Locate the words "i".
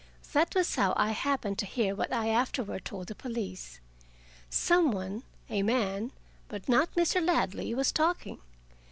0.97-1.11, 2.11-2.29